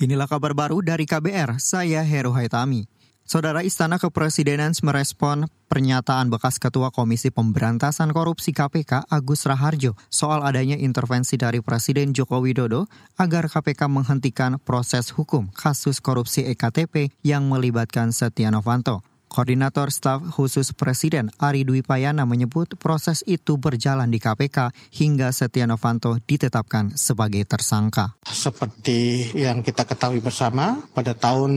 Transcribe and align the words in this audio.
Inilah 0.00 0.24
kabar 0.24 0.56
baru 0.56 0.80
dari 0.80 1.04
KBR, 1.04 1.60
saya 1.60 2.00
Heru 2.00 2.32
Haitami. 2.32 2.88
Saudara 3.28 3.60
Istana 3.60 4.00
Kepresidenan 4.00 4.72
merespon 4.80 5.44
pernyataan 5.68 6.32
bekas 6.32 6.56
Ketua 6.56 6.88
Komisi 6.88 7.28
Pemberantasan 7.28 8.08
Korupsi 8.16 8.56
KPK 8.56 9.12
Agus 9.12 9.44
Raharjo 9.44 10.00
soal 10.08 10.40
adanya 10.40 10.80
intervensi 10.80 11.36
dari 11.36 11.60
Presiden 11.60 12.16
Joko 12.16 12.40
Widodo 12.40 12.88
agar 13.20 13.52
KPK 13.52 13.92
menghentikan 13.92 14.56
proses 14.56 15.12
hukum 15.12 15.52
kasus 15.52 16.00
korupsi 16.00 16.48
EKTP 16.48 17.12
yang 17.20 17.52
melibatkan 17.52 18.08
Setia 18.16 18.48
Novanto. 18.48 19.09
Koordinator 19.30 19.94
Staf 19.94 20.26
Khusus 20.34 20.74
Presiden 20.74 21.30
Ari 21.38 21.62
Dwi 21.62 21.86
Payana 21.86 22.26
menyebut 22.26 22.74
proses 22.74 23.22
itu 23.30 23.62
berjalan 23.62 24.10
di 24.10 24.18
KPK 24.18 24.74
hingga 24.98 25.30
Setia 25.30 25.70
Novanto 25.70 26.18
ditetapkan 26.18 26.98
sebagai 26.98 27.46
tersangka. 27.46 28.18
Seperti 28.26 29.30
yang 29.38 29.62
kita 29.62 29.86
ketahui 29.86 30.18
bersama, 30.18 30.82
pada 30.90 31.14
tahun 31.14 31.52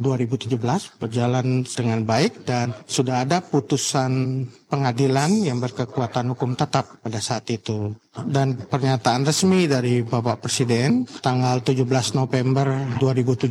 2017 0.00 0.56
berjalan 0.96 1.68
dengan 1.68 2.00
baik 2.08 2.48
dan 2.48 2.72
sudah 2.88 3.28
ada 3.28 3.44
putusan 3.44 4.48
pengadilan 4.70 5.42
yang 5.42 5.58
berkekuatan 5.58 6.30
hukum 6.32 6.54
tetap 6.54 7.02
pada 7.02 7.18
saat 7.18 7.44
itu. 7.50 7.90
Dan 8.10 8.54
pernyataan 8.54 9.26
resmi 9.26 9.66
dari 9.66 10.06
Bapak 10.06 10.46
Presiden 10.46 11.06
tanggal 11.18 11.62
17 11.62 11.84
November 12.14 12.98
2017, 13.02 13.50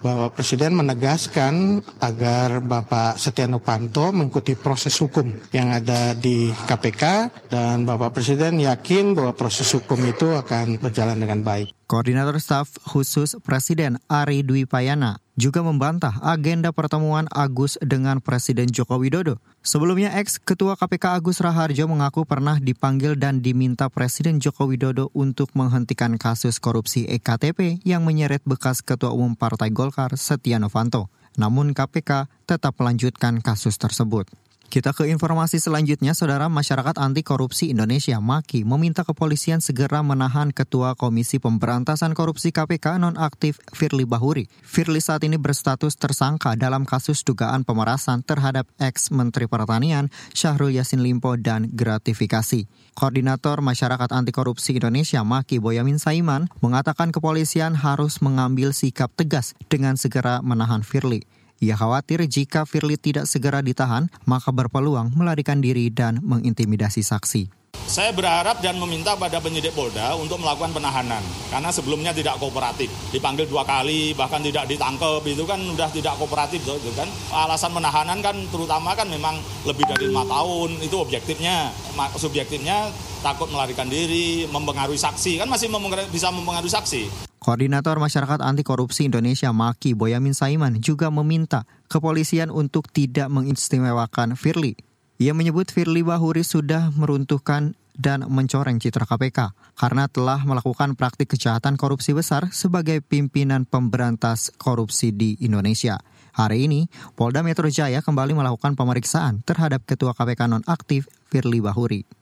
Bapak 0.00 0.30
Presiden 0.32 0.72
menegaskan 0.76 1.84
agar 2.00 2.64
Bapak 2.64 3.20
Setia 3.20 3.44
Novanto 3.44 4.08
mengikuti 4.10 4.56
proses 4.56 4.96
hukum 4.96 5.28
yang 5.52 5.72
ada 5.72 6.16
di 6.16 6.48
KPK 6.48 7.28
dan 7.52 7.84
Bapak 7.84 8.16
Presiden 8.16 8.60
yakin 8.60 9.12
bahwa 9.12 9.36
proses 9.36 9.68
hukum 9.76 10.00
itu 10.08 10.32
akan 10.32 10.80
berjalan 10.80 11.20
dengan 11.20 11.44
baik. 11.44 11.81
Koordinator 11.92 12.40
Staf 12.40 12.72
Khusus 12.88 13.36
Presiden 13.44 14.00
Ari 14.08 14.40
Dwi 14.40 14.64
Payana 14.64 15.20
juga 15.36 15.60
membantah 15.60 16.16
agenda 16.24 16.72
pertemuan 16.72 17.28
Agus 17.28 17.76
dengan 17.84 18.16
Presiden 18.16 18.72
Joko 18.72 18.96
Widodo. 18.96 19.36
Sebelumnya 19.60 20.16
ex-ketua 20.16 20.80
KPK 20.80 21.20
Agus 21.20 21.44
Raharjo 21.44 21.84
mengaku 21.84 22.24
pernah 22.24 22.56
dipanggil 22.56 23.12
dan 23.20 23.44
diminta 23.44 23.92
Presiden 23.92 24.40
Joko 24.40 24.72
Widodo 24.72 25.12
untuk 25.12 25.52
menghentikan 25.52 26.16
kasus 26.16 26.56
korupsi 26.56 27.04
EKTP 27.12 27.84
yang 27.84 28.08
menyeret 28.08 28.40
bekas 28.48 28.80
Ketua 28.80 29.12
Umum 29.12 29.36
Partai 29.36 29.68
Golkar 29.68 30.16
Setia 30.16 30.56
Novanto. 30.56 31.12
Namun 31.36 31.76
KPK 31.76 32.24
tetap 32.48 32.72
melanjutkan 32.80 33.44
kasus 33.44 33.76
tersebut. 33.76 34.32
Kita 34.72 34.96
ke 34.96 35.04
informasi 35.04 35.60
selanjutnya, 35.60 36.16
Saudara 36.16 36.48
Masyarakat 36.48 36.96
Anti 36.96 37.20
Korupsi 37.20 37.68
Indonesia 37.68 38.16
MAKI 38.16 38.64
meminta 38.64 39.04
kepolisian 39.04 39.60
segera 39.60 40.00
menahan 40.00 40.48
Ketua 40.48 40.96
Komisi 40.96 41.36
Pemberantasan 41.36 42.16
Korupsi 42.16 42.56
KPK 42.56 42.96
nonaktif 42.96 43.60
Firly 43.76 44.08
Bahuri. 44.08 44.48
Firly 44.64 45.04
saat 45.04 45.28
ini 45.28 45.36
berstatus 45.36 46.00
tersangka 46.00 46.56
dalam 46.56 46.88
kasus 46.88 47.20
dugaan 47.20 47.68
pemerasan 47.68 48.24
terhadap 48.24 48.64
ex-Menteri 48.80 49.44
Pertanian 49.44 50.08
Syahrul 50.32 50.72
Yassin 50.72 51.04
Limpo 51.04 51.36
dan 51.36 51.68
gratifikasi. 51.68 52.64
Koordinator 52.96 53.60
Masyarakat 53.60 54.08
Anti 54.08 54.32
Korupsi 54.32 54.80
Indonesia 54.80 55.20
MAKI 55.20 55.60
Boyamin 55.60 56.00
Saiman 56.00 56.48
mengatakan 56.64 57.12
kepolisian 57.12 57.76
harus 57.76 58.24
mengambil 58.24 58.72
sikap 58.72 59.12
tegas 59.20 59.52
dengan 59.68 60.00
segera 60.00 60.40
menahan 60.40 60.80
Firly. 60.80 61.41
Ia 61.62 61.78
khawatir 61.78 62.26
jika 62.26 62.66
Firly 62.66 62.98
tidak 62.98 63.30
segera 63.30 63.62
ditahan, 63.62 64.10
maka 64.26 64.50
berpeluang 64.50 65.14
melarikan 65.14 65.62
diri 65.62 65.94
dan 65.94 66.18
mengintimidasi 66.18 67.06
saksi. 67.06 67.54
Saya 67.86 68.10
berharap 68.10 68.58
dan 68.58 68.82
meminta 68.82 69.14
pada 69.14 69.38
penyidik 69.38 69.70
Polda 69.70 70.18
untuk 70.18 70.42
melakukan 70.42 70.74
penahanan 70.74 71.22
karena 71.54 71.70
sebelumnya 71.70 72.10
tidak 72.10 72.34
kooperatif, 72.42 72.90
dipanggil 73.14 73.46
dua 73.46 73.62
kali 73.62 74.10
bahkan 74.18 74.42
tidak 74.42 74.66
ditangkap 74.66 75.22
itu 75.22 75.46
kan 75.46 75.62
sudah 75.62 75.86
tidak 75.94 76.14
kooperatif 76.18 76.58
itu 76.66 76.90
kan. 76.98 77.06
Alasan 77.30 77.70
penahanan 77.70 78.18
kan 78.18 78.34
terutama 78.50 78.98
kan 78.98 79.06
memang 79.06 79.38
lebih 79.62 79.86
dari 79.86 80.10
lima 80.10 80.26
tahun 80.26 80.82
itu 80.82 80.98
objektifnya, 80.98 81.70
subjektifnya 82.18 82.90
takut 83.22 83.46
melarikan 83.54 83.86
diri, 83.86 84.50
mempengaruhi 84.50 84.98
saksi 84.98 85.38
kan 85.38 85.46
masih 85.46 85.70
mempengaruhi, 85.70 86.10
bisa 86.10 86.26
mempengaruhi 86.34 86.74
saksi. 86.74 87.30
Koordinator 87.42 87.98
Masyarakat 87.98 88.38
Anti 88.38 88.62
Korupsi 88.62 89.10
Indonesia 89.10 89.50
Maki 89.50 89.98
Boyamin 89.98 90.30
Saiman 90.30 90.78
juga 90.78 91.10
meminta 91.10 91.66
kepolisian 91.90 92.54
untuk 92.54 92.86
tidak 92.94 93.26
mengistimewakan 93.34 94.38
Firly. 94.38 94.78
Ia 95.18 95.34
menyebut 95.34 95.66
Firly 95.74 96.06
Bahuri 96.06 96.46
sudah 96.46 96.94
meruntuhkan 96.94 97.74
dan 97.98 98.30
mencoreng 98.30 98.78
citra 98.78 99.10
KPK 99.10 99.58
karena 99.74 100.06
telah 100.06 100.38
melakukan 100.46 100.94
praktik 100.94 101.34
kejahatan 101.34 101.74
korupsi 101.74 102.14
besar 102.14 102.46
sebagai 102.54 103.02
pimpinan 103.02 103.66
pemberantas 103.66 104.54
korupsi 104.54 105.10
di 105.10 105.34
Indonesia. 105.42 105.98
Hari 106.38 106.70
ini, 106.70 106.86
Polda 107.18 107.42
Metro 107.42 107.66
Jaya 107.66 108.06
kembali 108.06 108.38
melakukan 108.38 108.78
pemeriksaan 108.78 109.42
terhadap 109.42 109.82
Ketua 109.82 110.14
KPK 110.14 110.46
nonaktif 110.46 111.10
Firly 111.26 111.58
Bahuri. 111.58 112.21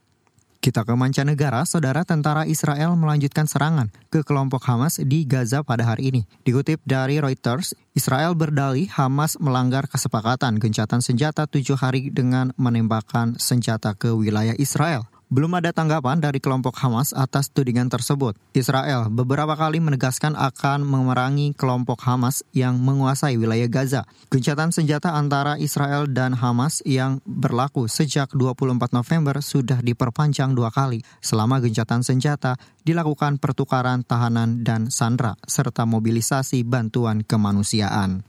Kita 0.61 0.85
ke 0.85 0.93
mancanegara, 0.93 1.65
saudara 1.65 2.05
tentara 2.05 2.45
Israel 2.45 2.93
melanjutkan 2.93 3.49
serangan 3.49 3.89
ke 4.13 4.21
kelompok 4.21 4.61
Hamas 4.69 5.01
di 5.01 5.25
Gaza 5.25 5.65
pada 5.65 5.89
hari 5.89 6.13
ini. 6.13 6.29
Dikutip 6.45 6.85
dari 6.85 7.17
Reuters, 7.17 7.73
Israel 7.97 8.37
berdalih 8.37 8.85
Hamas 8.93 9.41
melanggar 9.41 9.89
kesepakatan 9.89 10.61
gencatan 10.61 11.01
senjata 11.01 11.49
tujuh 11.49 11.81
hari 11.81 12.13
dengan 12.13 12.53
menembakkan 12.61 13.41
senjata 13.41 13.97
ke 13.97 14.13
wilayah 14.13 14.53
Israel. 14.61 15.09
Belum 15.31 15.55
ada 15.55 15.71
tanggapan 15.71 16.19
dari 16.19 16.43
kelompok 16.43 16.75
Hamas 16.83 17.15
atas 17.15 17.55
tudingan 17.55 17.87
tersebut. 17.87 18.35
Israel 18.51 19.07
beberapa 19.15 19.55
kali 19.55 19.79
menegaskan 19.79 20.35
akan 20.35 20.83
memerangi 20.83 21.55
kelompok 21.55 22.03
Hamas 22.03 22.43
yang 22.51 22.83
menguasai 22.83 23.39
wilayah 23.39 23.71
Gaza. 23.71 24.03
Gencatan 24.27 24.75
senjata 24.75 25.15
antara 25.15 25.55
Israel 25.63 26.11
dan 26.11 26.35
Hamas 26.35 26.83
yang 26.83 27.23
berlaku 27.23 27.87
sejak 27.87 28.35
24 28.35 28.91
November 28.91 29.39
sudah 29.39 29.79
diperpanjang 29.79 30.51
dua 30.51 30.75
kali. 30.75 31.07
Selama 31.23 31.63
gencatan 31.63 32.03
senjata 32.03 32.59
dilakukan 32.83 33.39
pertukaran 33.39 34.03
tahanan 34.03 34.67
dan 34.67 34.91
sandra 34.91 35.39
serta 35.47 35.87
mobilisasi 35.87 36.67
bantuan 36.67 37.23
kemanusiaan. 37.23 38.27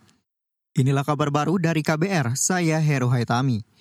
Inilah 0.77 1.03
kabar 1.03 1.33
baru 1.33 1.57
dari 1.57 1.81
KBR, 1.81 2.37
saya 2.39 2.79
Heru 2.79 3.11
Haitami. 3.11 3.71